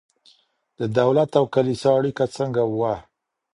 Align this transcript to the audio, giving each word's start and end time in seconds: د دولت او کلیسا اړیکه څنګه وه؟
د 0.79 0.81
دولت 0.99 1.29
او 1.39 1.45
کلیسا 1.55 1.89
اړیکه 1.99 2.25
څنګه 2.35 2.61
وه؟ 2.65 2.95